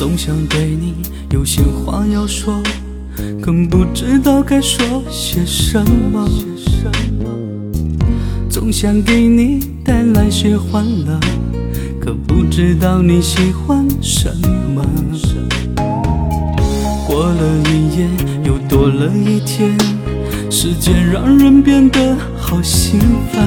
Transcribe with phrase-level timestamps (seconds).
[0.00, 0.94] 总想对你
[1.30, 2.58] 有些话要说，
[3.38, 5.78] 更不知道该说些什
[6.10, 6.26] 么。
[8.48, 11.20] 总想给你带来些欢乐，
[12.00, 14.34] 可不知道你喜欢什
[14.74, 14.82] 么。
[17.06, 18.08] 过了一夜，
[18.42, 19.76] 又多了一天，
[20.50, 22.98] 时间让人变得好心
[23.30, 23.46] 烦。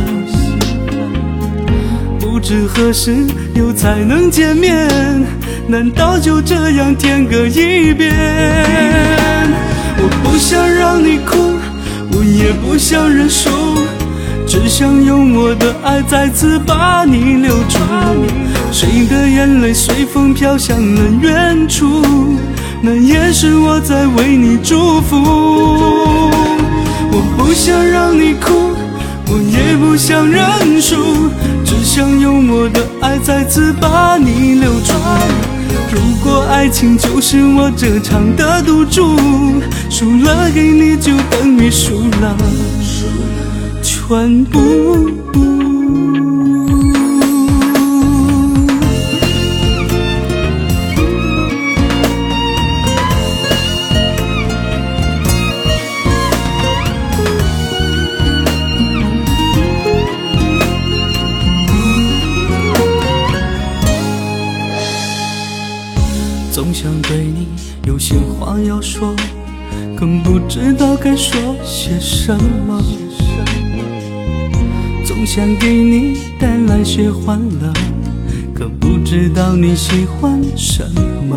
[2.44, 3.26] 不知何时
[3.56, 4.86] 又才能见面？
[5.66, 8.14] 难道就这样天各一边？
[9.98, 11.38] 我不想让你哭，
[12.12, 13.50] 我也不想认输，
[14.46, 17.80] 只想用我的爱再次把你留住。
[18.74, 22.04] 谁的眼泪随风飘向了远处？
[22.82, 25.16] 那也是我在为你祝福。
[27.10, 28.74] 我不想让你哭，
[29.28, 31.30] 我也不想认输，
[31.96, 34.94] 想用我的爱再次把你留住。
[35.92, 39.16] 如果爱情就是我这场的赌注，
[39.92, 42.36] 输了给你就等于输了
[43.84, 45.63] 全部。
[66.54, 67.48] 总想对你
[67.88, 69.16] 有些话要说，
[69.98, 72.32] 更不知道该说些什
[72.68, 72.80] 么。
[75.04, 77.74] 总想给你带来些欢乐，
[78.54, 80.88] 可不知道你喜欢什
[81.28, 81.36] 么。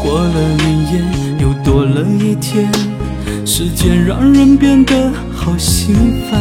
[0.00, 1.02] 过了一夜，
[1.40, 2.70] 又多了一天，
[3.44, 5.96] 时间让人变得好心
[6.30, 6.40] 烦。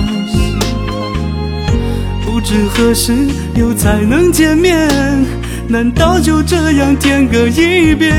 [2.23, 4.87] 不知何时又才能见面？
[5.73, 8.13] 难道就这样天各一边？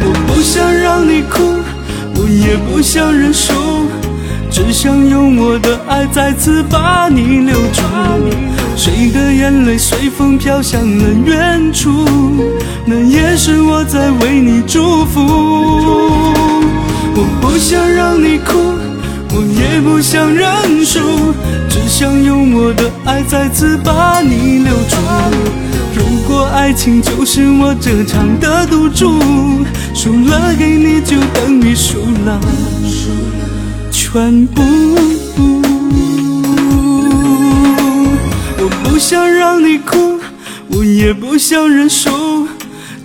[0.00, 1.58] 我不想让你哭，
[2.14, 3.52] 我也不想认输，
[4.50, 7.82] 只想用我的爱再次把你留住。
[8.74, 11.90] 谁的眼泪随风飘向了远处？
[12.86, 15.20] 那也是我在为你祝福。
[17.18, 18.78] 我不想让你哭，
[19.28, 21.34] 我也不想认输，
[21.86, 24.96] 只想用我的爱再次把你留住。
[25.94, 29.20] 如果爱情就是我这场的赌注，
[29.94, 32.40] 输了给你就等于输了
[33.92, 34.62] 全部。
[38.58, 40.18] 我不想让你哭，
[40.66, 42.48] 我也不想认输，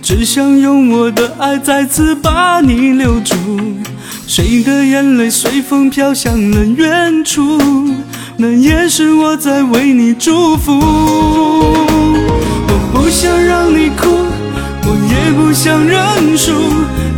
[0.02, 3.36] 只想用我的爱再次把你留住。
[4.26, 7.60] 谁的眼泪随风飘向了远处？
[8.42, 10.72] 那也是我在为你祝福。
[10.80, 14.10] 我不想让你哭，
[14.82, 16.50] 我也不想认输，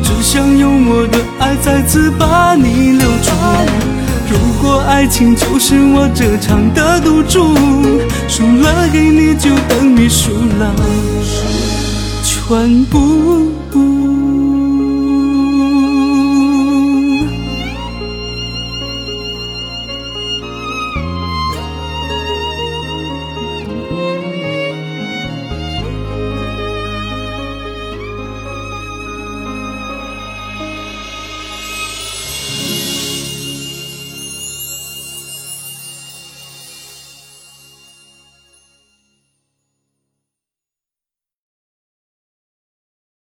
[0.02, 3.30] 只想用我的爱再次把你留住。
[4.28, 7.56] 如果爱情就是我这场的赌注，
[8.28, 10.74] 输了给你就等于输了
[12.22, 13.50] 全部。